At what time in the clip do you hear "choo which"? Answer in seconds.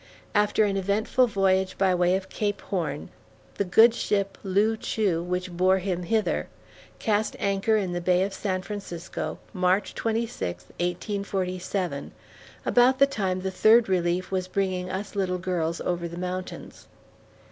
4.75-5.51